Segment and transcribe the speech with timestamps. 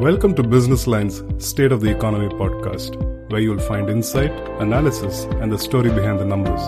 [0.00, 2.96] Welcome to Business Line's State of the Economy podcast,
[3.30, 6.62] where you'll find insight, analysis, and the story behind the numbers.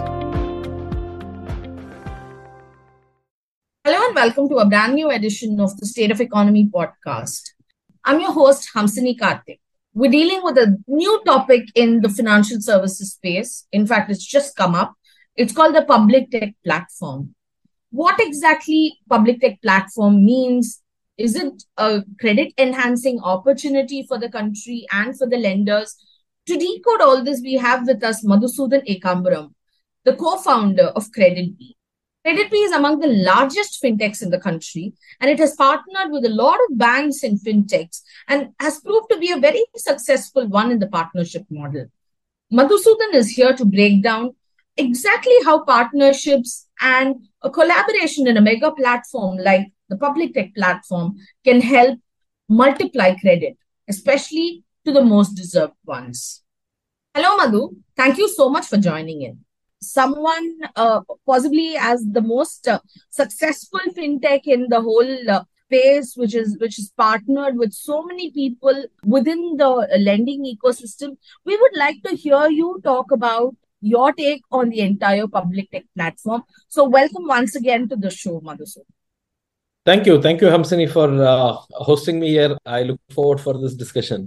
[3.86, 7.40] Hello and welcome to a brand new edition of the State of Economy podcast.
[8.04, 9.60] I'm your host, Hamsini Karthik.
[9.94, 13.66] We're dealing with a new topic in the financial services space.
[13.72, 14.92] In fact, it's just come up.
[15.36, 17.34] It's called the public tech platform.
[17.92, 20.81] What exactly public tech platform means?
[21.18, 25.94] Is it a credit enhancing opportunity for the country and for the lenders?
[26.46, 29.52] To decode all this, we have with us Madhusudan Ekambaram,
[30.04, 31.74] the co-founder of KreditBee.
[32.26, 36.30] KreditBee is among the largest fintechs in the country, and it has partnered with a
[36.30, 40.78] lot of banks and fintechs and has proved to be a very successful one in
[40.78, 41.86] the partnership model.
[42.52, 44.34] Madhusudan is here to break down
[44.76, 51.14] exactly how partnerships and a collaboration in a mega platform like the public tech platform
[51.44, 51.98] can help
[52.48, 53.56] multiply credit,
[53.88, 56.42] especially to the most deserved ones.
[57.14, 57.76] Hello, Madhu.
[57.96, 59.44] Thank you so much for joining in
[59.82, 62.78] someone uh, possibly as the most uh,
[63.10, 68.30] successful fintech in the whole uh, space which is which is partnered with so many
[68.30, 74.42] people within the lending ecosystem we would like to hear you talk about your take
[74.50, 78.90] on the entire public tech platform so welcome once again to the show madhusudan
[79.84, 80.22] Thank you.
[80.24, 82.56] Thank you, Hamsini, for uh, hosting me here.
[82.64, 84.20] I look forward for this discussion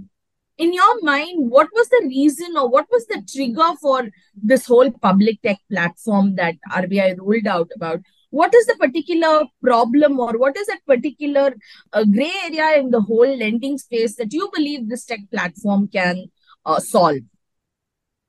[0.58, 4.90] in your mind, what was the reason or what was the trigger for this whole
[4.90, 8.00] public tech platform that RBI rolled out about?
[8.30, 11.54] What is the particular problem or what is that particular
[11.92, 16.26] uh, gray area in the whole lending space that you believe this tech platform can
[16.64, 17.18] uh, solve?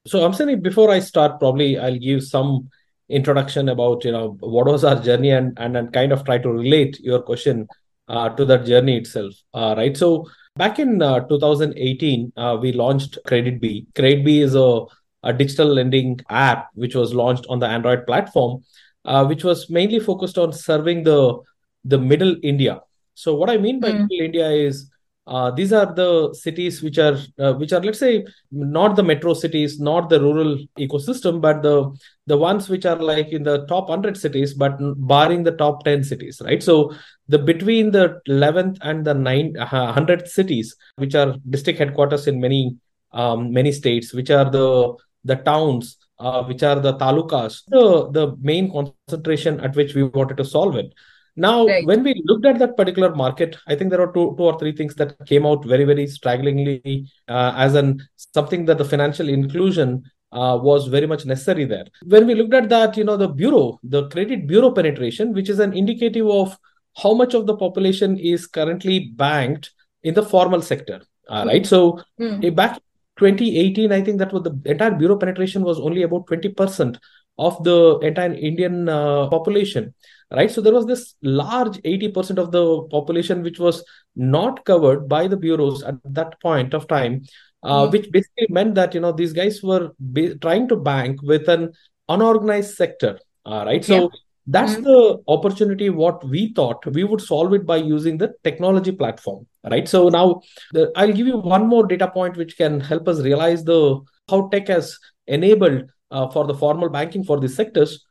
[0.07, 2.69] So, I'm saying before I start, probably I'll give some
[3.09, 6.49] introduction about you know what was our journey and and, and kind of try to
[6.49, 7.67] relate your question
[8.07, 9.33] uh, to that journey itself.
[9.53, 9.95] Uh, right.
[9.95, 13.93] So Back in uh, 2018, uh, we launched KreditBee.
[13.93, 14.85] Credit B is a,
[15.21, 18.63] a digital lending app which was launched on the Android platform,
[19.05, 21.37] uh, which was mainly focused on serving the
[21.85, 22.81] the middle India.
[23.13, 24.07] So what I mean by mm.
[24.09, 24.89] middle India is
[25.27, 29.33] uh, these are the cities which are uh, which are let's say not the metro
[29.33, 31.93] cities not the rural ecosystem but the
[32.27, 36.03] the ones which are like in the top 100 cities but barring the top 10
[36.03, 36.63] cities right?
[36.63, 36.93] So
[37.27, 42.39] the between the 11th and the 9 uh, 100 cities which are district headquarters in
[42.39, 42.77] many
[43.11, 44.95] um, many states which are the
[45.25, 50.37] the towns uh, which are the talukas the the main concentration at which we wanted
[50.37, 50.93] to solve it
[51.37, 51.85] now, right.
[51.85, 54.71] when we looked at that particular market, I think there are two, two or three
[54.71, 60.03] things that came out very, very stragglingly uh, as an something that the financial inclusion
[60.31, 61.85] uh, was very much necessary there.
[62.03, 65.59] When we looked at that, you know, the bureau, the credit bureau penetration, which is
[65.59, 66.57] an indicative of
[66.97, 69.71] how much of the population is currently banked
[70.01, 71.01] in the formal sector.
[71.29, 71.47] Uh, mm.
[71.47, 71.65] Right.
[71.67, 72.55] So mm.
[72.55, 72.79] back
[73.19, 76.97] 2018, I think that was the entire bureau penetration was only about 20%
[77.37, 79.93] of the entire Indian uh, population
[80.31, 83.83] right so there was this large 80% of the population which was
[84.15, 87.23] not covered by the bureaus at that point of time
[87.63, 87.91] uh, mm-hmm.
[87.91, 91.71] which basically meant that you know these guys were be- trying to bank with an
[92.09, 94.07] unorganized sector uh, right so yeah.
[94.47, 94.83] that's mm-hmm.
[94.83, 99.87] the opportunity what we thought we would solve it by using the technology platform right
[99.87, 100.41] so now
[100.73, 103.99] the, i'll give you one more data point which can help us realize the
[104.29, 108.05] how tech has enabled uh, for the formal banking for these sectors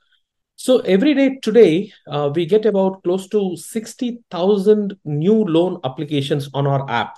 [0.57, 6.67] so every day today, uh, we get about close to 60,000 new loan applications on
[6.67, 7.17] our app.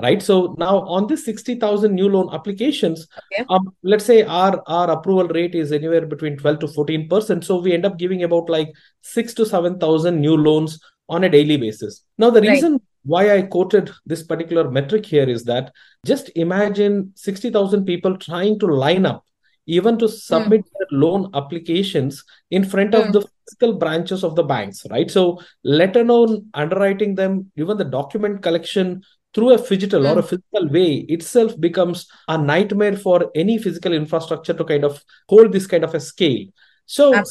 [0.00, 0.22] Right.
[0.22, 3.44] So now on this 60,000 new loan applications, okay.
[3.50, 7.44] um, let's say our, our approval rate is anywhere between 12 to 14%.
[7.44, 8.72] So we end up giving about like
[9.02, 12.04] six to 7,000 new loans on a daily basis.
[12.16, 12.82] Now, the reason right.
[13.04, 15.72] why I quoted this particular metric here is that
[16.06, 19.26] just imagine 60,000 people trying to line up
[19.66, 20.68] even to submit mm.
[20.78, 23.12] their loan applications in front of mm.
[23.12, 25.10] the physical branches of the banks, right?
[25.10, 29.02] So, let alone underwriting them, even the document collection
[29.34, 30.14] through a phygital mm.
[30.14, 35.02] or a physical way itself becomes a nightmare for any physical infrastructure to kind of
[35.28, 36.46] hold this kind of a scale.
[36.86, 37.22] So, uh,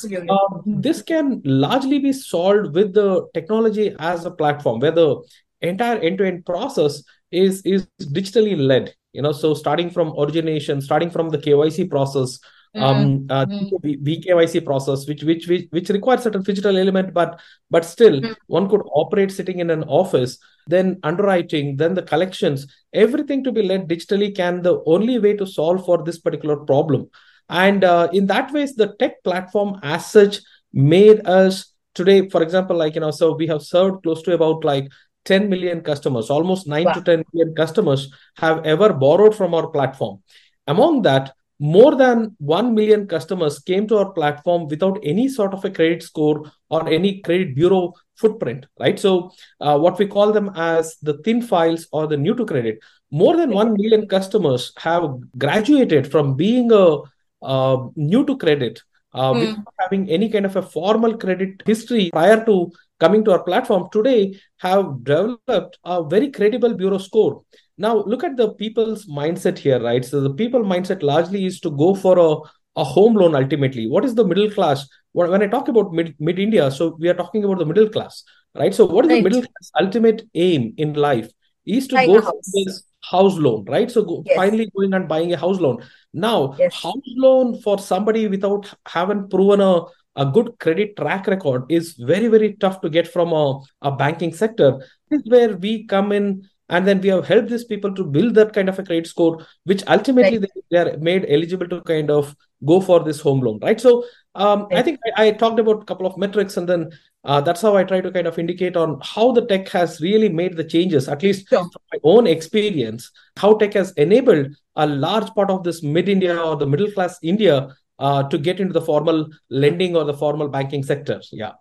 [0.66, 5.22] this can largely be solved with the technology as a platform where the
[5.62, 11.30] entire end-to-end process is is digitally led you know so starting from origination starting from
[11.30, 12.40] the kyc process
[12.76, 12.84] mm-hmm.
[12.84, 14.04] um uh, mm-hmm.
[14.08, 18.34] vkyc process which, which which which requires certain phygital element but but still mm-hmm.
[18.48, 20.38] one could operate sitting in an office
[20.68, 25.46] then underwriting then the collections everything to be led digitally can the only way to
[25.46, 27.10] solve for this particular problem
[27.50, 30.40] and uh, in that ways the tech platform as such
[30.74, 34.64] made us today for example like you know so we have served close to about
[34.64, 34.88] like
[35.26, 36.94] 10 million customers, almost 9 Wow.
[36.94, 40.22] to 10 million customers have ever borrowed from our platform.
[40.68, 45.64] Among that, more than 1 million customers came to our platform without any sort of
[45.64, 49.00] a credit score or any credit bureau footprint, right?
[49.00, 52.80] So, uh, what we call them as the thin files or the new to credit.
[53.12, 55.04] More than 1 million customers have
[55.38, 56.98] graduated from being a
[57.44, 58.82] uh, new to credit
[59.14, 59.40] uh, Hmm.
[59.42, 62.72] without having any kind of a formal credit history prior to
[63.02, 64.20] coming to our platform today
[64.58, 67.44] have developed a very credible bureau score.
[67.78, 70.06] Now look at the people's mindset here right?
[70.06, 73.88] So the people mindset largely is to go for a, a home loan ultimately.
[73.88, 74.88] What is the middle class?
[75.14, 78.24] When i talk about mid, mid india so we are talking about the middle class
[78.56, 78.74] right?
[78.74, 81.30] So what is the middle class ultimate aim in life?
[81.66, 83.90] Is to Buying go for this house loan right?
[83.92, 84.36] So go, Yes.
[84.36, 85.84] finally going and buying a house loan.
[86.14, 86.74] Now Yes.
[86.74, 89.82] house loan for somebody without having proven a
[90.16, 94.34] a good credit track record is very very tough to get from a, a banking
[94.34, 94.80] sector
[95.10, 98.34] this is where we come in and then we have helped these people to build
[98.36, 100.50] that kind of a credit score which ultimately Right.
[100.56, 102.36] they, they are made eligible to kind of
[102.66, 104.04] go for this home loan right so
[104.36, 106.92] um, i think I, I talked about a couple of metrics and then
[107.24, 110.30] uh, that's how i try to kind of indicate on how the tech has really
[110.30, 111.64] made the changes at least Sure.
[111.64, 116.38] from my own experience how tech has enabled a large part of this mid india
[116.38, 117.68] or the middle class india
[118.08, 119.20] uh, to get into the formal
[119.50, 121.54] lending or the formal banking sector yeah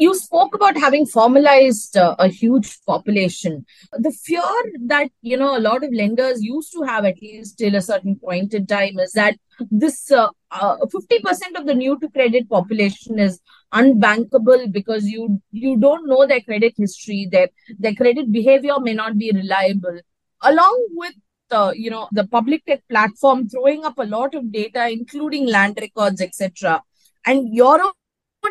[0.00, 3.64] You spoke about having formalized uh, a huge population.
[3.92, 4.42] The fear
[4.88, 8.16] that, you know, a lot of lenders used to have, at least till a certain
[8.16, 9.38] point in time, is that
[9.70, 13.40] this uh, uh, 50% of the new to credit population is
[13.72, 17.48] unbankable because you you don't know their credit history, their
[17.78, 19.98] their credit behavior may not be reliable.
[20.42, 21.14] Along with
[21.50, 25.78] uh, you know the public tech platform throwing up a lot of data, including land
[25.80, 26.82] records, etc.
[27.26, 27.92] And your own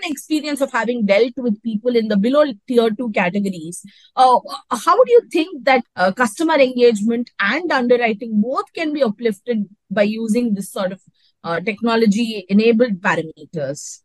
[0.04, 3.84] experience of having dealt with people in the below tier two categories,
[4.16, 4.40] uh,
[4.72, 10.04] how do you think that uh, customer engagement and underwriting both can be uplifted by
[10.04, 11.02] using this sort of
[11.44, 14.02] uh, technology enabled parameters?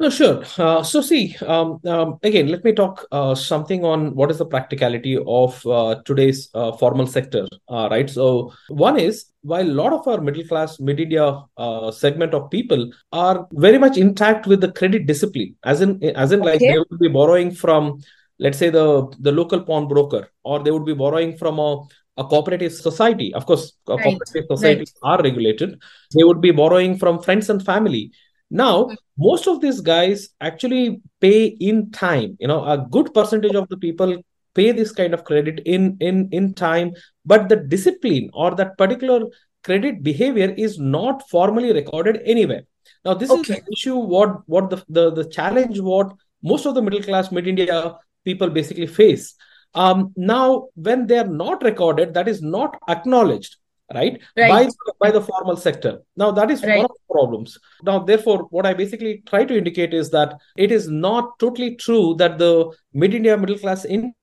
[0.00, 0.44] No, sure.
[0.56, 4.46] Uh, so, see, um, um, again, let me talk uh, something on what is the
[4.46, 8.08] practicality of uh, today's uh, formal sector, uh, right?
[8.08, 12.48] So, one is while a lot of our middle class, mid India uh, segment of
[12.48, 16.78] people are very much intact with the credit discipline, as in, as in, like they
[16.78, 18.00] would be borrowing from,
[18.38, 21.82] let's say, the the local pawnbroker, or they would be borrowing from a
[22.16, 23.32] a cooperative society.
[23.32, 25.80] Of course, Right, cooperative societies are regulated.
[26.16, 28.10] They would be borrowing from friends and family.
[28.50, 32.36] Now, most of these guys actually pay in time.
[32.40, 34.22] You know, a good percentage of the people
[34.54, 36.92] pay this kind of credit in in in time,
[37.24, 39.26] but the discipline or that particular
[39.64, 42.62] credit behavior is not formally recorded anywhere.
[43.04, 43.96] Now, this is the issue.
[43.96, 46.12] What what the the, the challenge what
[46.42, 49.34] most of the middle class mid India people basically face.
[49.74, 53.56] Um, now, when they are not recorded, that is not acknowledged,
[53.94, 54.20] right?
[54.36, 54.72] by Right.
[55.00, 56.02] by the formal sector.
[56.16, 56.76] Now that is Right.
[56.78, 57.58] one of the problems.
[57.82, 62.14] Now, therefore, what I basically try to indicate is that it is not totally true
[62.18, 64.14] that the mid India, middle class India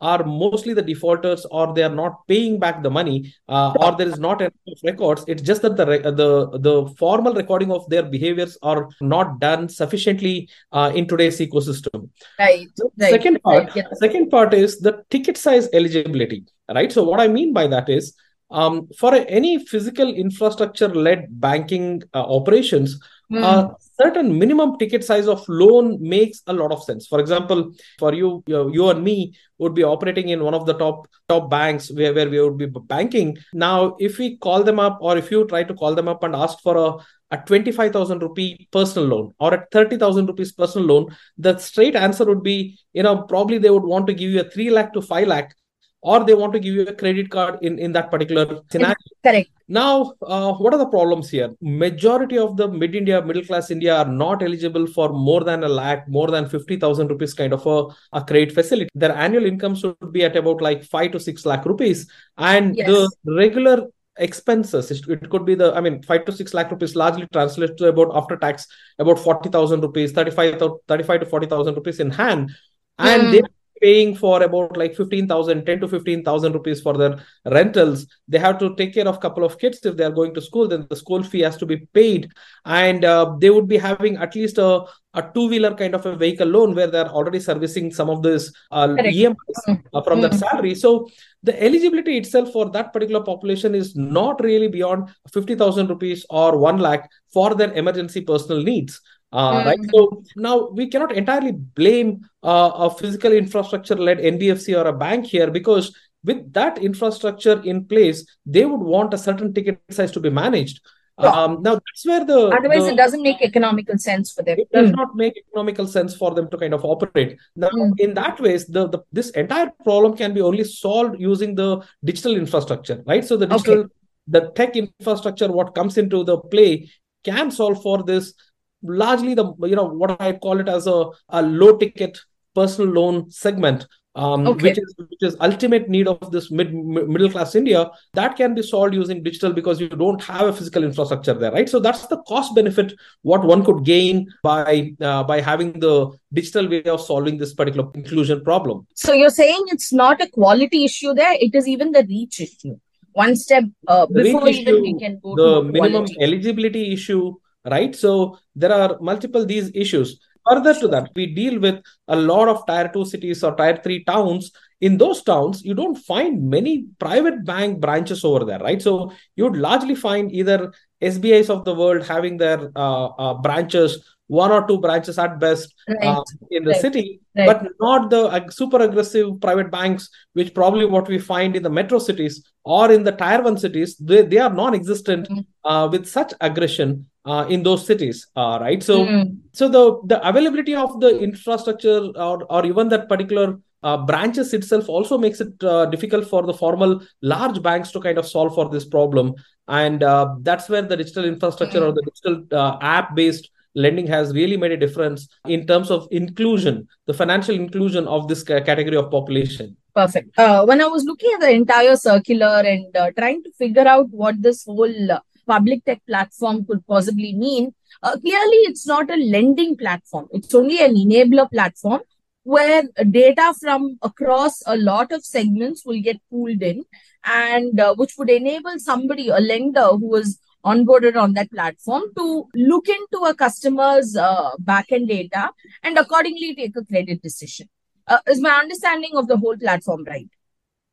[0.00, 4.06] are mostly the defaulters or they are not paying back the money uh, or there
[4.08, 5.24] is not enough records.
[5.26, 6.30] It's just that the re- the
[6.68, 12.08] the formal recording of their behaviors are not done sufficiently uh, in today's ecosystem.
[12.38, 12.68] Right.
[12.76, 13.10] The Right.
[13.10, 13.76] second part, Right.
[13.76, 13.88] Yeah.
[14.06, 16.92] second part is the ticket size eligibility, right?
[16.92, 18.14] So what I mean by that is,
[18.52, 22.98] um, for any physical infrastructure-led banking uh, operations,
[23.30, 23.44] Hmm.
[23.44, 27.06] a certain minimum ticket size of loan makes a lot of sense.
[27.06, 30.74] For example, for you, you, you and me would be operating in one of the
[30.74, 33.38] top top banks where, where we would be banking.
[33.54, 36.36] Now, if we call them up, or if you try to call them up and
[36.36, 36.98] ask for a
[37.32, 42.42] a 25,000 rupee personal loan or a 30,000 rupees personal loan, the straight answer would
[42.42, 45.26] be, you know, probably they would want to give you a 3 lakh to 5
[45.26, 45.54] lakh,
[46.02, 48.94] or they want to give you a credit card in, in that particular scenario.
[49.22, 49.50] Correct.
[49.68, 51.50] Now, uh, what are the problems here?
[51.60, 55.68] Majority of the mid India, middle class India are not eligible for more than a
[55.68, 58.90] lakh, more than 50,000 rupees kind of a, a credit facility.
[58.94, 62.10] Their annual income should be at about like 5 to 6 lakh rupees.
[62.36, 62.88] And Yes.
[62.88, 63.86] the regular
[64.18, 67.86] expenses, it could be the, I mean, 5 to 6 lakh rupees largely translates to
[67.86, 68.66] about after tax,
[68.98, 72.50] about 40,000 rupees, 35, 35 to 40,000 rupees in hand.
[72.98, 73.30] And Hmm.
[73.30, 73.42] they're
[73.82, 78.06] paying for about like 15,000, 10 to 15,000 rupees for their rentals.
[78.28, 80.40] They have to take care of a couple of kids if they are going to
[80.40, 82.30] school, then the school fee has to be paid.
[82.64, 84.84] And uh, they would be having at least a,
[85.14, 88.52] a two wheeler kind of a vehicle loan where they're already servicing some of this
[88.70, 88.88] uh.
[88.88, 89.60] EMIs
[89.92, 90.38] uh, from that Mm.
[90.38, 90.74] salary.
[90.74, 91.08] So
[91.42, 96.78] the eligibility itself for that particular population is not really beyond 50,000 rupees or 1
[96.78, 99.00] lakh for their emergency personal needs.
[99.32, 99.68] Uh, mm-hmm.
[99.68, 104.92] right so now we cannot entirely blame uh, a physical infrastructure led nbfc or a
[104.92, 110.12] bank here because with that infrastructure in place they would want a certain ticket size
[110.12, 110.80] to be managed
[111.18, 114.58] um, now that's where the otherwise the, it doesn't make economical sense for them.
[114.58, 114.96] It does mm.
[114.96, 117.38] not make economical sense for them to kind of operate.
[117.54, 117.92] Now, mm.
[117.98, 122.36] in that ways, the, the this entire problem can be only solved using the digital
[122.36, 123.24] infrastructure, right?
[123.24, 123.88] So the digital, okay.
[124.26, 126.90] the tech infrastructure, what comes into the play,
[127.24, 128.34] can solve for this.
[128.82, 132.18] Largely, the you know what I call it as a, a low ticket
[132.54, 134.68] personal loan segment um, okay.
[134.68, 138.62] which is which is ultimate need of this mid middle class India that can be
[138.62, 141.68] solved using digital because you don't have a physical infrastructure there, right?
[141.68, 146.68] So that's the cost benefit what one could gain by uh, by having the digital
[146.68, 148.86] way of solving this particular inclusion problem.
[148.94, 152.78] So you're saying it's not a quality issue there; it is even the reach issue.
[153.14, 156.16] One step uh, before even we can go the minimum quality.
[156.20, 157.34] eligibility issue,
[157.64, 157.94] right?
[157.94, 162.64] So there are multiple these issues further to that we deal with a lot of
[162.66, 167.44] tier 2 cities or tier 3 towns in those towns you don't find many private
[167.44, 172.36] bank branches over there right so you'd largely find either sbis of the world having
[172.36, 176.04] their uh, uh, branches one or two branches at best right.
[176.04, 176.80] uh, in the right.
[176.80, 177.46] city, right.
[177.46, 181.68] but not the uh, super aggressive private banks, which probably what we find in the
[181.68, 183.94] metro cities or in the tier one cities.
[183.96, 185.68] They, they are non existent mm-hmm.
[185.70, 188.82] uh, with such aggression uh, in those cities, uh, right?
[188.82, 189.34] So, mm-hmm.
[189.52, 194.88] so the, the availability of the infrastructure or, or even that particular uh, branches itself
[194.88, 198.68] also makes it uh, difficult for the formal large banks to kind of solve for
[198.68, 199.34] this problem
[199.68, 201.88] and uh, that's where the digital infrastructure mm-hmm.
[201.88, 206.06] or the digital uh, app based lending has really made a difference in terms of
[206.10, 209.76] inclusion, the financial inclusion of this category of population.
[209.94, 210.38] Perfect.
[210.38, 214.08] Uh, when I was looking at the entire circular and uh, trying to figure out
[214.10, 219.76] what this whole public tech platform could possibly mean, uh, clearly it's not a lending
[219.76, 220.28] platform.
[220.32, 222.00] It's only an enabler platform
[222.44, 226.84] where data from across a lot of segments will get pooled in
[227.24, 232.46] and uh, which would enable somebody, a lender who is onboarded on that platform to
[232.54, 235.50] look into a customer's uh, backend data
[235.82, 237.68] and accordingly take a credit decision.
[238.06, 240.28] Uh, is my understanding of the whole platform right?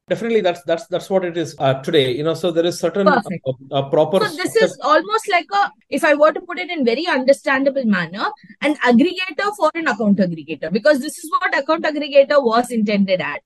[0.09, 2.15] Definitely, that's that's that's what it is uh, today.
[2.15, 3.21] You know, so there is certain uh,
[3.71, 4.25] uh, proper.
[4.25, 7.85] So this is almost like a, if I were to put it in very understandable
[7.85, 8.25] manner,
[8.61, 13.41] an aggregator for an account aggregator, because this is what account aggregator was intended at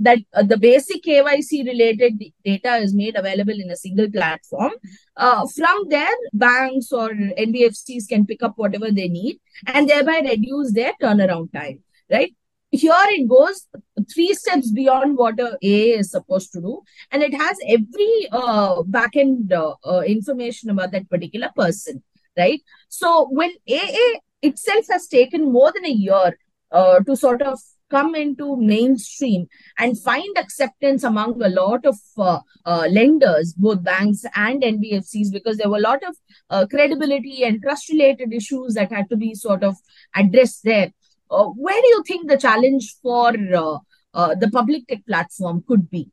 [0.00, 4.72] that uh, the basic KYC related data is made available in a single platform.
[5.16, 10.72] Uh, from there, banks or NBFCs can pick up whatever they need and thereby reduce
[10.72, 12.32] their turnaround time, right?
[12.70, 13.66] Here it goes
[14.12, 19.52] three steps beyond what a is supposed to do, and it has every uh, backend
[19.52, 22.02] uh, uh, information about that particular person,
[22.36, 22.60] right?
[22.88, 26.38] So when AA itself has taken more than a year
[26.70, 27.58] uh, to sort of
[27.90, 29.46] come into mainstream
[29.78, 35.56] and find acceptance among a lot of uh, uh, lenders, both banks and NBFCs, because
[35.56, 36.16] there were a lot of
[36.50, 39.76] uh, credibility and trust related issues that had to be sort of
[40.14, 40.92] addressed there.
[41.30, 43.78] Uh, where do you think the challenge for uh,
[44.14, 46.10] uh, the public tech platform could be?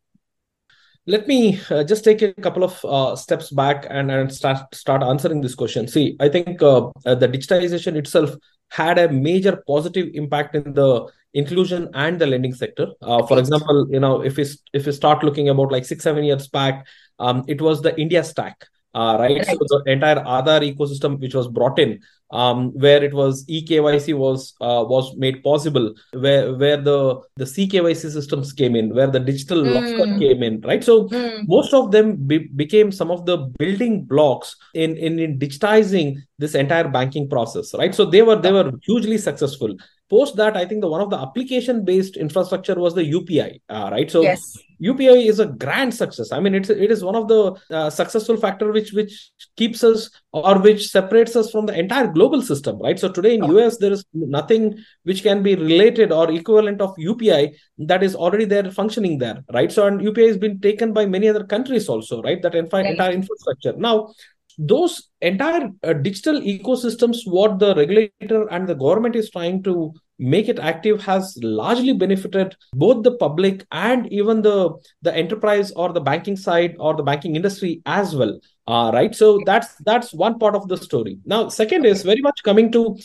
[1.07, 5.53] Let me just take a couple of steps back and, and start start answering this
[5.53, 5.87] question.
[5.87, 8.35] See, I think the digitization itself
[8.69, 12.87] had a major positive impact in the inclusion and the lending sector.
[13.01, 16.23] Uh, for example, you know, if we if we start looking about like six seven
[16.23, 16.87] years back,
[17.19, 19.45] um, it was the India Stack, uh, right?
[19.45, 19.57] right?
[19.67, 21.99] So the entire Aadhaar ecosystem which was brought in,
[22.31, 28.11] um, where it was eKYC was uh, was made possible, where where the the CKYC
[28.11, 29.73] systems came in, where the digital mm.
[29.75, 30.83] locker came in, right?
[30.83, 31.47] So mm.
[31.47, 36.55] most of them be- became some of the building blocks in, in in digitizing this
[36.55, 37.93] entire banking process, right?
[37.93, 39.75] So they were they were hugely successful
[40.09, 43.89] post that i think the one of the application based infrastructure was the upi uh,
[43.91, 44.41] right so yes.
[44.81, 48.37] upi is a grand success i mean it's it is one of the uh, successful
[48.37, 52.99] factor which which keeps us or which separates us from the entire global system right
[52.99, 53.57] so today in oh.
[53.57, 58.45] us there is nothing which can be related or equivalent of upi that is already
[58.45, 62.21] there functioning there right so and upi has been taken by many other countries also
[62.21, 62.91] right that entire, right.
[62.91, 64.09] entire infrastructure now
[64.57, 70.47] those entire uh, digital ecosystems what the regulator and the government is trying to make
[70.47, 75.99] it active has largely benefited both the public and even the the enterprise or the
[75.99, 78.39] banking side or the banking industry as well.
[78.67, 79.13] Uh, right?
[79.13, 81.19] So that's that's one part of the story.
[81.25, 82.97] Now second is very much coming to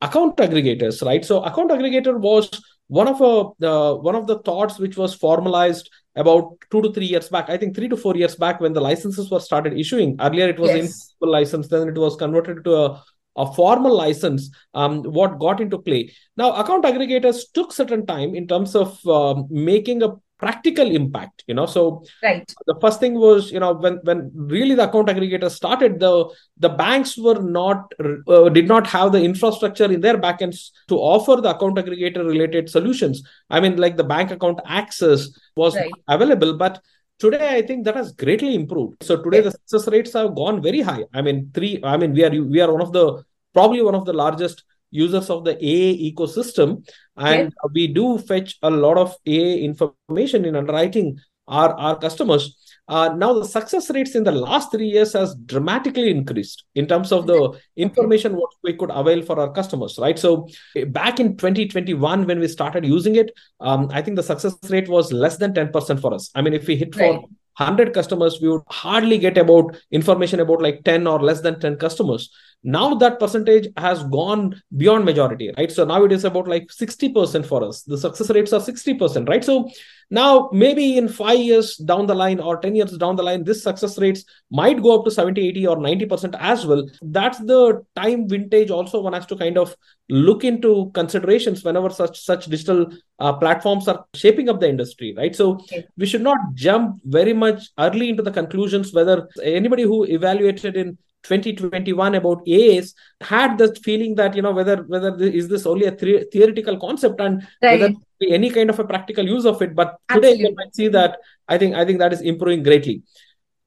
[0.00, 1.24] account aggregators right?
[1.24, 2.48] So account aggregator was
[2.88, 7.06] one of a uh, one of the thoughts which was formalized about two to three
[7.06, 7.48] years back.
[7.48, 10.16] I think three to four years back when the licenses were started issuing.
[10.20, 11.14] Earlier it was yes.
[11.20, 13.02] in license, then it was converted to a
[13.36, 18.46] a formal license um, what got into play now account aggregators took certain time in
[18.46, 20.10] terms of um, making a
[20.42, 21.66] practical impact you know.
[21.66, 22.52] So right.
[22.66, 26.12] the first thing was you know when when really the account aggregator started the
[26.58, 27.92] the banks were not
[28.28, 32.68] uh, did not have the infrastructure in their backends to offer the account aggregator related
[32.68, 33.22] solutions.
[33.48, 35.90] I mean like the bank account access was right.
[36.08, 36.82] available but
[37.18, 38.96] today i think that has greatly improved.
[39.02, 41.04] So today the success rates have gone very high.
[41.14, 43.06] I mean three i mean we are we are one of the
[43.54, 48.70] probably one of the largest users of the AA ecosystem, and we do fetch a
[48.70, 51.18] lot of AA information in underwriting
[51.48, 52.56] our, our customers.
[52.88, 57.12] Uh, now the success rates in the last three years has dramatically increased in terms
[57.12, 60.48] of the information what we could avail for our customers right so
[60.88, 63.30] back in 2021 when we started using it
[63.60, 66.66] um, i think the success rate was less than 10% for us i mean if
[66.66, 67.20] we hit right.
[67.20, 71.60] for 100 customers we would hardly get about information about like 10 or less than
[71.60, 72.30] 10 customers.
[72.64, 75.70] Now that percentage has gone beyond majority right?
[75.70, 77.82] So now it is about like 60% for us.
[77.82, 79.44] The success rates are 60% right?
[79.44, 79.68] So
[80.12, 83.62] now maybe in 5 years down the line or 10 years down the line this
[83.62, 86.86] success rates might go up to 70 80 or 90% as well
[87.18, 89.74] that's the time vintage also one has to kind of
[90.10, 92.86] look into considerations whenever such such digital
[93.18, 95.86] uh, platforms are shaping up the industry right so okay.
[95.96, 100.98] we should not jump very much early into the conclusions whether anybody who evaluated in
[101.22, 105.90] 2021 about AAs had the feeling that you know whether whether is this only a
[105.90, 107.80] the- theoretical concept and right.
[107.80, 107.94] whether
[108.28, 109.74] any kind of a practical use of it.
[109.74, 110.50] But today Absolutely.
[110.50, 113.02] you might see that I think I think that is improving greatly.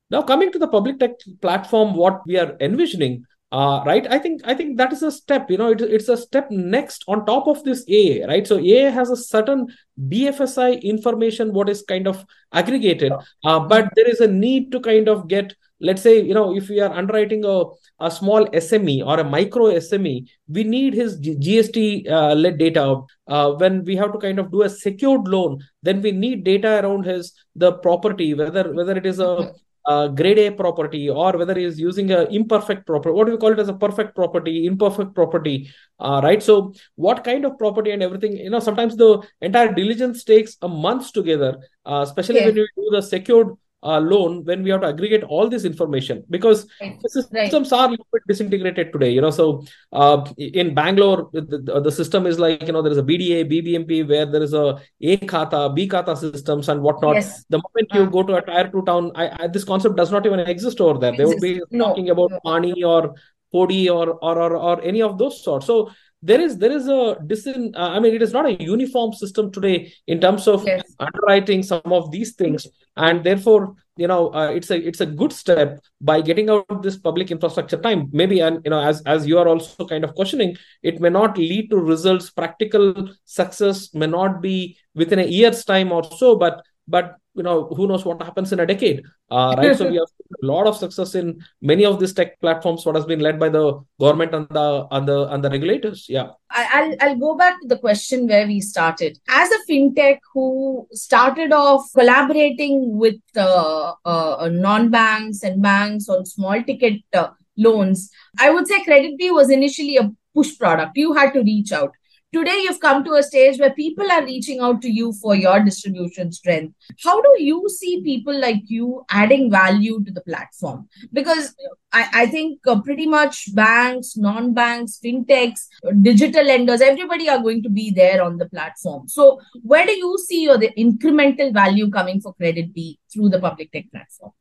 [0.09, 4.05] Now coming to the public tech platform, what we are envisioning, uh, right?
[4.09, 5.49] I think I think that is a step.
[5.49, 8.45] You know, it, it's a step next on top of this AA, right?
[8.45, 9.67] So AA has a certain
[10.09, 13.13] BFSI information, what is kind of aggregated,
[13.45, 16.69] uh, but there is a need to kind of get let's say you know if
[16.69, 17.63] we are underwriting a,
[17.99, 23.51] a small sme or a micro sme we need his gst uh, led data uh,
[23.53, 27.03] when we have to kind of do a secured loan then we need data around
[27.05, 29.51] his the property whether whether it is a,
[29.87, 33.37] a grade a property or whether he is using a imperfect property what do we
[33.37, 36.43] call it as a perfect property imperfect property uh, right?
[36.43, 40.67] So what kind of property and everything you know sometimes the entire diligence takes a
[40.67, 42.47] month together uh, especially yeah.
[42.47, 46.23] when you do the secured uh, loan when we have to aggregate all this information
[46.29, 46.99] because right.
[47.07, 47.79] systems right.
[47.79, 52.25] are a little bit disintegrated today you know so uh, in bangalore the, the, system
[52.25, 54.65] is like you know there is a bda bbmp where there is a
[55.01, 57.45] a khata b khata systems and whatnot yes.
[57.49, 60.11] the moment you uh, go to a tier 2 town I, I, this concept does
[60.11, 61.85] not even exist over there they would be no.
[61.85, 62.39] talking about no.
[62.43, 63.15] pani or
[63.53, 65.91] podi or, or or or any of those sorts so
[66.21, 69.51] there is there is a disin uh, i mean it is not a uniform system
[69.51, 70.83] today in terms of yes.
[70.99, 72.67] underwriting some of these things.
[72.97, 76.97] And therefore you know uh, it's a it's a good step by getting out this
[76.97, 78.09] public infrastructure time.
[78.11, 81.37] Maybe and you know as as you are also kind of questioning it may not
[81.37, 82.29] lead to results.
[82.29, 87.67] Practical success may not be within a year's time or so but but you know
[87.75, 89.03] who knows what happens in a decade.
[89.29, 89.77] Uh, right?
[89.77, 90.07] So we have
[90.41, 93.49] a lot of success in many of these tech platforms what has been led by
[93.49, 96.05] the government and the and the and the regulators.
[96.09, 96.29] Yeah.
[96.49, 99.17] I'll i'll go back to the question where we started.
[99.27, 106.61] As a fintech who started off collaborating with uh, uh, non-banks and banks on small
[106.63, 110.91] ticket uh, loans i would say KreditBee was initially a push product.
[110.95, 111.91] You had to reach out
[112.35, 115.59] today you've come to a stage where people are reaching out to you for your
[115.61, 116.75] distribution strength.
[117.03, 120.87] How do you see people like you adding value to the platform?
[121.13, 121.55] Because
[121.93, 125.67] i, I think uh, pretty much banks non-banks fintechs
[126.01, 129.07] digital lenders everybody are going to be there on the platform.
[129.07, 133.71] So where do you see your the incremental value coming for KreditBee through the public
[133.71, 134.33] tech platform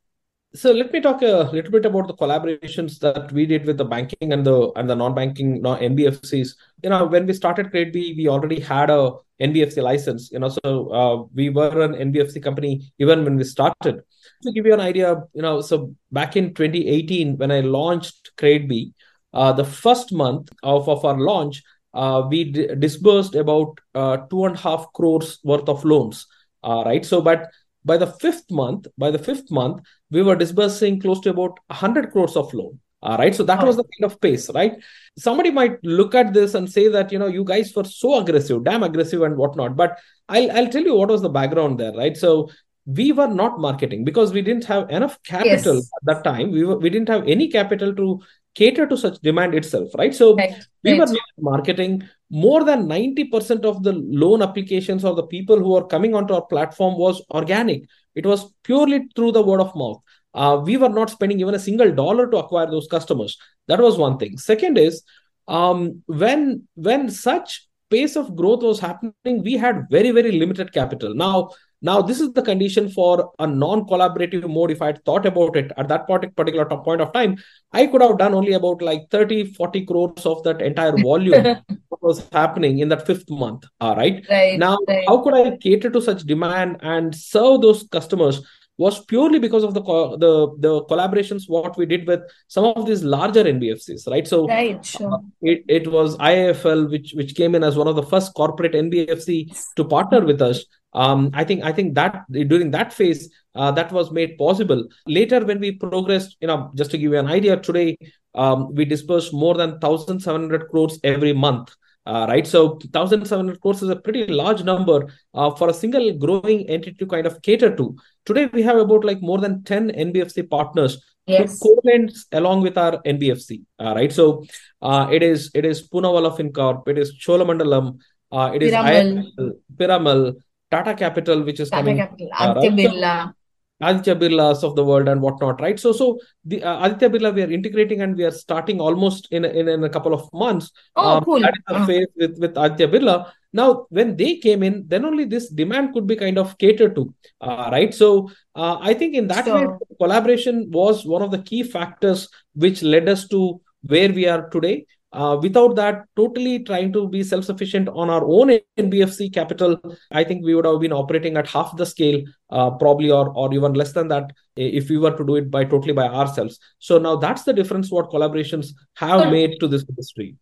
[0.55, 3.85] so let me talk a little bit about the collaborations that we did with the
[3.85, 6.55] banking and the and the non-banking NBFCs.
[6.83, 10.31] You know, when we started KreditBee, we already had a NBFC license.
[10.31, 14.01] You know, so uh, we were an NBFC company even when we started.
[14.43, 18.93] To give you an idea, you know, so back in 2018 when I launched KreditBee,
[19.33, 21.61] uh, the first month of, of our launch,
[21.93, 26.27] uh, we d- disbursed about uh, two and a half crores worth of loans.
[26.63, 27.05] Uh, right.
[27.05, 27.49] So, but
[27.85, 32.11] by the fifth month, by the fifth month, we were disbursing close to about 100
[32.11, 32.79] crores of loan.
[33.01, 33.35] all right.
[33.35, 33.89] So that was the oh.
[33.99, 34.73] kind of pace, right?
[35.17, 38.63] Somebody might look at this and say that, you know, you guys were so aggressive,
[38.63, 39.75] damn aggressive and whatnot.
[39.75, 42.17] But I'll, I'll tell you what was the background there, right?
[42.17, 42.49] So
[42.85, 45.91] we were not marketing because we didn't have enough capital yes.
[46.01, 46.51] at that time.
[46.51, 48.21] We, were, we didn't have any capital to
[48.55, 50.15] cater to such demand itself, right?
[50.15, 50.55] So right.
[50.83, 51.09] we right.
[51.09, 52.03] were marketing.
[52.31, 56.45] More than 90% of the loan applications or the people who are coming onto our
[56.45, 57.83] platform was organic.
[58.15, 60.01] It was purely through the word of mouth.
[60.35, 63.37] uh, we were not spending even a single dollar to acquire those customers.
[63.67, 64.37] That was one thing.
[64.37, 65.01] Second is
[65.47, 71.15] um, when when such pace of growth was happening, we had very very limited capital.
[71.15, 74.71] Now now, this is the condition for a non-collaborative mode.
[74.71, 77.37] If I had thought about it at that particular point of time,
[77.71, 81.57] I could have done only about like 30, 40 crores of that entire volume
[82.01, 83.65] was happening in that fifth month.
[83.81, 84.25] All right.
[84.29, 85.03] right now, right.
[85.07, 88.41] how could I cater to such demand and serve those customers
[88.77, 93.03] was purely because of the the the collaborations what we did with some of these
[93.03, 94.27] larger NBFCs, right?
[94.27, 95.13] So right, sure.
[95.13, 98.73] Uh, it, it was IIFL which which came in as one of the first corporate
[98.73, 103.71] NBFC to partner with us um, I think I think that during that phase uh,
[103.71, 104.87] that was made possible.
[105.05, 107.97] Later, when we progressed, you know, just to give you an idea, today
[108.33, 111.75] um, we disperse more than 1,700 crores every month.
[112.05, 116.69] Uh, right, so 1,700 crores is a pretty large number uh, for a single growing
[116.69, 117.95] entity to kind of cater to.
[118.25, 121.59] Today, we have about like more than 10 NBFC partners yes.
[121.59, 123.63] co-lends along with our NBFC.
[123.79, 124.43] Uh, right, so
[124.81, 127.97] uh, it is it is Poonawalla FinCorp, it is Cholamandalam,
[128.31, 129.51] uh, it is Piramal.
[129.75, 130.35] Piramal,
[130.69, 133.33] Tata Capital, which is Tata coming, Capital, uh, right?
[133.81, 135.79] Aditya Birlas of the world and whatnot, right?
[135.79, 139.43] So, so the uh, Aditya Birla we are integrating and we are starting almost in
[139.43, 140.71] in, in a couple of months.
[140.95, 141.41] Oh, um, cool.
[141.41, 141.85] That is the uh-huh.
[141.85, 143.31] phase with with Aditya Birla.
[143.51, 147.13] Now, when they came in, then only this demand could be kind of catered to,
[147.39, 147.93] uh, right?
[147.93, 149.65] So, uh, I think in that way,
[149.97, 154.85] collaboration was one of the key factors which led us to where we are today.
[155.15, 159.79] Uh, without that, totally trying to be self sufficient on our own NBFC capital,
[160.11, 163.53] I think we would have been operating at half the scale, uh, probably, or, or
[163.53, 166.59] even less than that, if we were to do it by totally by ourselves.
[166.79, 170.35] So now that's the difference what collaborations have made to this industry.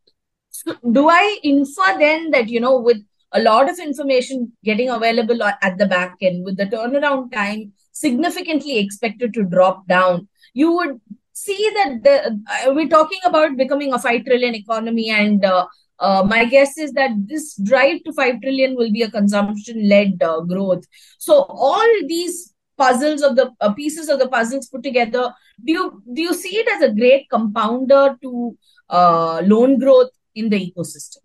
[0.92, 2.98] Do I infer then that, you know, with
[3.32, 8.80] a lot of information getting available at the back end, with the turnaround time significantly
[8.80, 11.00] expected to drop down, you would
[11.34, 15.66] see that the, uh, we're talking about becoming a 5 trillion economy and uh,
[16.00, 20.22] uh, my guess is that this drive to 5 trillion will be a consumption led
[20.22, 20.86] uh, growth
[21.18, 26.04] so all these puzzles of the uh, pieces of the puzzles put together do you
[26.14, 28.58] do you see it as a great compounder to
[28.90, 31.18] uh, loan growth in the ecosystem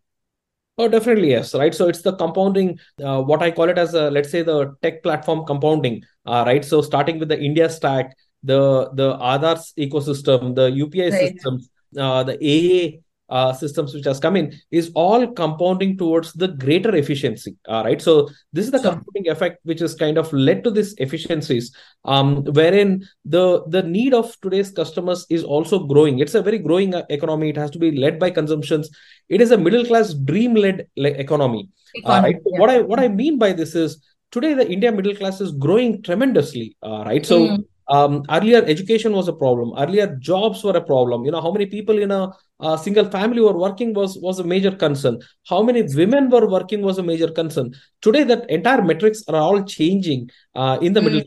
[0.81, 1.75] Oh, definitely yes, right.
[1.75, 5.03] So it's the compounding, uh, what I call it as a let's say the tech
[5.03, 6.65] platform compounding, right.
[6.65, 11.35] So starting with the India stack, the the Aadhaar's ecosystem, the UPI right.
[11.35, 16.49] systems, uh, the AA uh, systems which has come in is all compounding towards the
[16.49, 17.57] greater efficiency.
[17.67, 18.01] All right.
[18.01, 18.93] So this is the sure.
[18.93, 21.75] compounding effect which has kind of led to these efficiencies,
[22.05, 26.19] um, wherein the the need of today's customers is also growing.
[26.21, 27.51] It's a very growing uh, economy.
[27.51, 28.89] It has to be led by consumptions.
[29.29, 31.69] It is a middle class dream led economy.
[32.05, 32.37] Uh, right.
[32.47, 32.61] Yeah.
[32.61, 36.03] What I what I mean by this is today the India middle class is growing
[36.03, 36.77] tremendously.
[36.83, 37.25] Uh, right.
[37.25, 37.49] So.
[37.49, 39.73] Mm um, earlier education was a problem.
[39.79, 41.25] Earlier jobs were a problem.
[41.25, 44.45] You know how many people in a, a, single family were working was was a
[44.45, 45.19] major concern.
[45.49, 47.75] How many women were working was a major concern.
[48.03, 51.05] Today that entire metrics are all changing uh, in the mm.
[51.05, 51.23] middle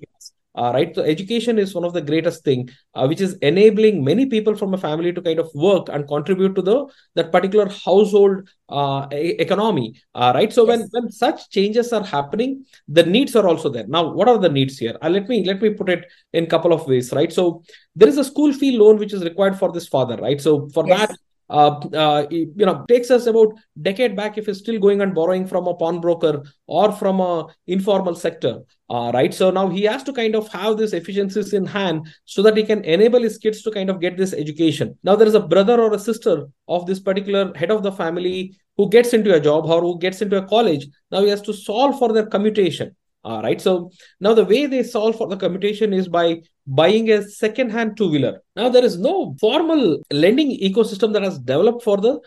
[0.56, 4.26] uh, right so education is one of the greatest thing uh, which is enabling many
[4.26, 6.86] people from a family to kind of work and contribute to the
[7.16, 9.96] that particular household uh, economy.
[10.16, 10.80] Uh, right so yes.
[10.80, 13.88] when when such changes are happening the needs are also there.
[13.88, 14.98] Now what are the needs here?
[15.02, 17.32] Uh, let me let me put it in couple of ways right?
[17.32, 17.64] So
[17.96, 20.42] there is a school fee loan which is required for this father right?
[20.42, 21.00] So for yes.
[21.00, 21.18] that
[21.52, 25.76] you know takes us about decade back if he's still going and borrowing from a
[25.76, 28.62] pawnbroker or from a informal sector.
[28.90, 29.34] Uh, right?
[29.34, 32.64] So now he has to kind of have these efficiencies in hand so that he
[32.64, 34.98] can enable his kids to kind of get this education.
[35.04, 38.58] Now there is a brother or a sister of this particular head of the family
[38.78, 40.88] who gets into a job or who gets into a college.
[41.12, 42.96] Now he has to solve for their commutation.
[43.24, 43.62] Uh, right.
[43.62, 46.42] So now the way they solve for the commutation is by
[46.80, 48.42] buying a second-hand two-wheeler.
[48.56, 52.20] Now there is no formal lending ecosystem that has developed for the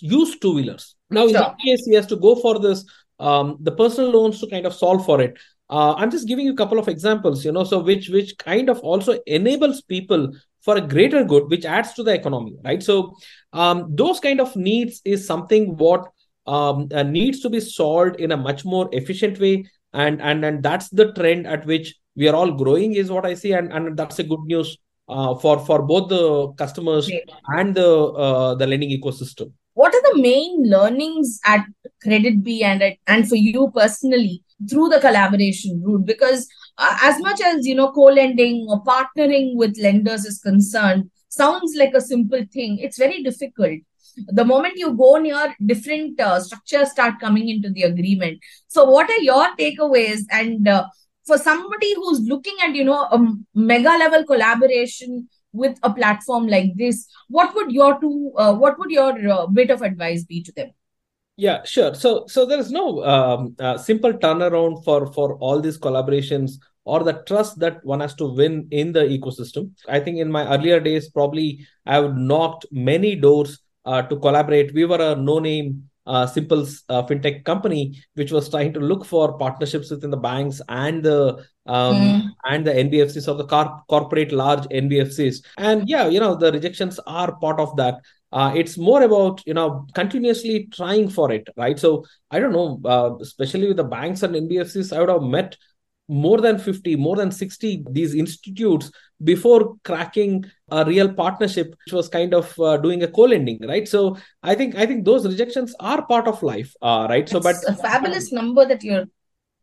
[0.00, 0.94] used two-wheelers.
[1.10, 2.84] Now in that case, he has to go for this
[3.18, 5.38] um, the personal loans to kind of solve for it.
[5.70, 8.68] Uh, I'm just giving you a couple of examples, you know, so which which kind
[8.68, 12.82] of also enables people for a greater good, which adds to the economy, right?
[12.82, 13.14] So
[13.52, 16.06] um, those kind of needs is something what
[16.46, 20.62] um, uh, needs to be solved in a much more efficient way and and and
[20.62, 23.52] that's the trend at which we are all growing is what i see.
[23.52, 24.78] And and that's a good news
[25.08, 27.10] uh, for for both the customers
[27.48, 29.52] and the uh, the lending ecosystem.
[29.74, 31.64] What are the main learnings at
[32.04, 36.04] KreditBee and at, and for you personally through the collaboration route?
[36.04, 41.74] Because uh, as much as you know co-lending or partnering with lenders is concerned sounds
[41.76, 42.78] like a simple thing.
[42.78, 43.80] It's very difficult
[44.28, 48.38] the moment you go near different uh, structures start coming into the agreement.
[48.68, 50.20] So what are your takeaways?
[50.30, 50.86] And uh,
[51.26, 53.18] for somebody who's looking at you know a
[53.54, 58.90] mega level collaboration with a platform like this what would your two uh, what would
[58.90, 60.70] your uh, bit of advice be to them?
[61.36, 61.94] Yeah sure.
[61.94, 66.52] So so there is no um, uh, simple turnaround for for all these collaborations
[66.84, 69.70] or the trust that one has to win in the ecosystem.
[69.88, 74.72] I think in my earlier days probably i have knocked many doors uh, to collaborate
[74.74, 79.04] we were a no name uh, simple uh, fintech company which was trying to look
[79.04, 82.28] for partnerships within the banks and the um, mm.
[82.44, 85.44] and the NBFCs or the car- corporate large NBFCs.
[85.58, 88.00] And yeah, you know the rejections are part of that.
[88.32, 91.78] Uh, it's more about you know continuously trying for it, right?
[91.78, 95.56] So I don't know, uh, especially with the banks and NBFCs, I would have met
[96.12, 98.90] more than 50 more than 60 these institutes
[99.24, 103.88] before cracking a real partnership which was kind of uh, doing a co-lending right?
[103.88, 107.28] So i think i think those rejections are part of life uh, right?
[107.28, 109.06] So but a fabulous number that you're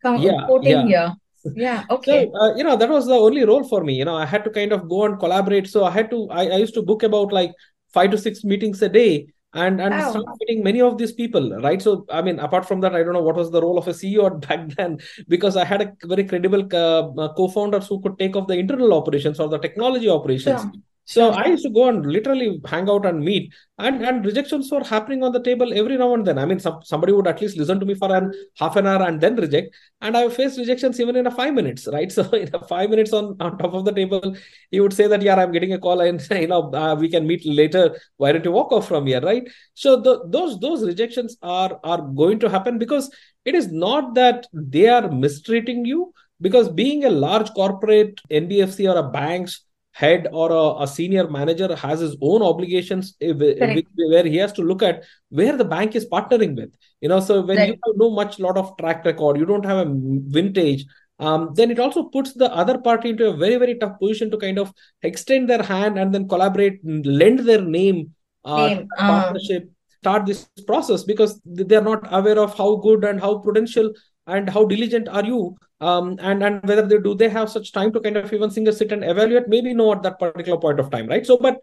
[0.04, 0.88] yeah, quoting yeah.
[0.88, 1.16] here.
[1.56, 2.30] Yeah okay.
[2.32, 3.94] so, uh, you know that was the only role for me.
[3.96, 5.68] You know i had to kind of go and collaborate.
[5.68, 7.54] So i had to i, I used to book about like
[7.94, 10.12] five to six meetings a day and and wow.
[10.12, 13.14] start meeting many of these people right so i mean apart from that i don't
[13.14, 16.24] know what was the role of a ceo back then because i had a very
[16.24, 20.80] credible uh, co-founders who could take off the internal operations or the technology operations yeah.
[21.10, 24.84] So I used to go and literally hang out and meet, and and rejections were
[24.84, 26.38] happening on the table every now and then.
[26.38, 29.02] I mean, some somebody would at least listen to me for an half an hour
[29.08, 32.12] and then reject, and I faced rejections even in a five minutes, right?
[32.20, 34.36] So in a five minutes on on top of the table,
[34.70, 37.26] he would say that yeah, I'm getting a call, and you know uh, we can
[37.26, 37.84] meet later.
[38.18, 39.50] Why don't you walk off from here, right?
[39.74, 43.10] So the, those those rejections are are going to happen because
[43.46, 49.00] it is not that they are mistreating you because being a large corporate NBFC or
[49.00, 49.66] a bank's
[50.00, 54.62] head or a, a, senior manager has his own obligations eh, where he has to
[54.62, 57.70] look at where the bank is partnering with you know so when right.
[57.70, 59.90] you have no much lot of track record you don't have a
[60.38, 60.86] vintage
[61.20, 64.38] um, then it also puts the other party into a very very tough position to
[64.38, 68.14] kind of extend their hand and then collaborate lend their name,
[68.46, 68.88] uh, name.
[68.98, 69.08] Uh.
[69.12, 73.92] partnership start this process because they are not aware of how good and how prudential
[74.28, 77.92] and how diligent are you um, and and whether they do they have such time
[77.94, 79.48] to kind of even single sit and evaluate?
[79.48, 81.26] Maybe no at that particular point of time right?
[81.26, 81.58] So but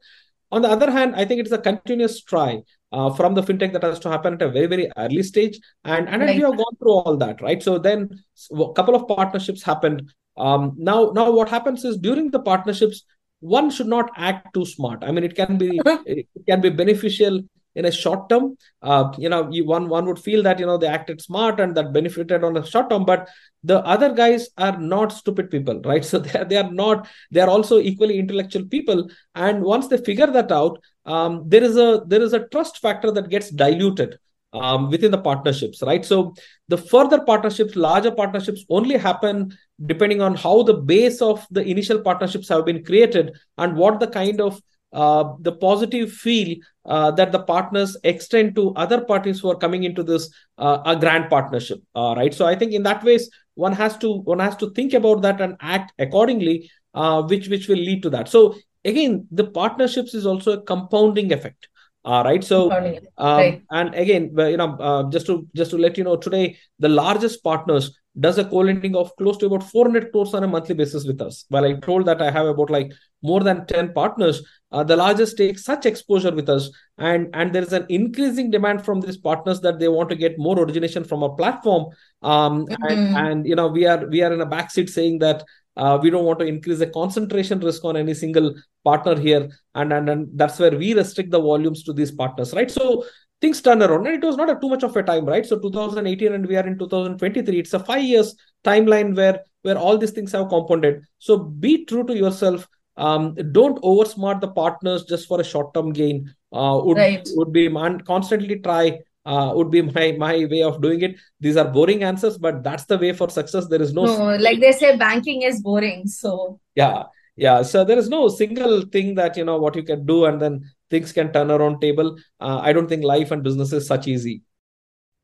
[0.53, 3.83] on the other hand i think it's a continuous try uh, from the fintech that
[3.83, 5.59] has to happen at a very very early stage.
[5.85, 6.37] And and right.
[6.37, 7.63] we have gone through all that right?
[7.63, 8.11] So then
[8.53, 10.13] a couple of partnerships happened.
[10.37, 13.05] Um, now now what happens is during the partnerships
[13.41, 15.03] one should not act too smart.
[15.03, 17.41] I mean it can be it can be beneficial
[17.77, 20.77] in a short term uh, you know you, one one would feel that you know
[20.77, 23.29] they acted smart and that benefited on a short term but
[23.67, 26.05] the other guys are not stupid people right?
[26.05, 29.11] So they are, they are not they are also equally intellectual people.
[29.35, 33.11] And once they figure that out um, there is a there is a trust factor
[33.13, 34.19] that gets diluted
[34.53, 36.05] um, within the partnerships right?
[36.05, 36.35] So
[36.69, 42.01] the further partnerships larger partnerships only happen depending on how the base of the initial
[42.01, 44.61] partnerships have been created and what the kind of
[44.97, 46.57] uh, the positive feel
[46.87, 50.97] uh, that the partners extend to other parties who are coming into this uh, a
[50.97, 52.35] grand partnership uh, right?
[52.35, 55.41] So i think in that ways one has to one has to think about that
[55.41, 58.29] and act accordingly uh, which which will lead to that.
[58.29, 58.55] So
[58.85, 61.69] again the partnerships is also a compounding effect
[62.07, 62.43] uh, right?
[62.43, 62.71] So
[63.19, 63.63] um, right.
[63.71, 67.43] and again you know uh, just to just to let you know today the largest
[67.43, 71.21] partners does a co-lending of close to about 400 crores on a monthly basis with
[71.21, 71.45] us.
[71.49, 75.37] While i told that i have about like more than 10 partners uh, the largest
[75.37, 79.61] take such exposure with us and and there is an increasing demand from these partners
[79.61, 81.87] that they want to get more origination from a platform.
[82.23, 82.83] Um, mm-hmm.
[82.89, 85.45] and, and, you know we are we are in a backseat saying that
[85.77, 89.51] uh, we don't want to increase the concentration risk on any single partner here.
[89.75, 92.71] And, and and that's where we restrict the volumes to these partners right?
[92.71, 93.05] So
[93.41, 95.59] things turn around and it was not a too much of a time right so
[95.59, 100.13] 2018 and we are in 2023 it's a five years timeline where where all these
[100.13, 105.41] things have compounded so be true to yourself um, don't oversmart the partners just for
[105.41, 106.35] a short-term gain.
[106.53, 107.29] Uh, would right.
[107.35, 111.17] would be man constantly try uh, would be my my way of doing it.
[111.41, 113.67] These are boring answers, but that's the way for success.
[113.67, 116.07] There is no, no like they say, banking is boring.
[116.07, 117.05] So yeah,
[117.37, 117.63] yeah.
[117.63, 120.71] So there is no single thing that you know what you can do, and then
[120.91, 122.17] things can turn around table.
[122.41, 124.43] Uh, I don't think life and business is such easy.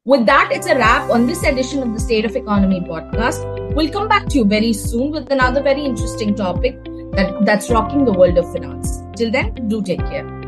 [0.05, 3.75] With that, it's a wrap on this edition of the State of Economy podcast.
[3.75, 8.05] We'll come back to you very soon with another very interesting topic that, that's rocking
[8.05, 9.01] the world of finance.
[9.17, 10.42] Till then, do take care.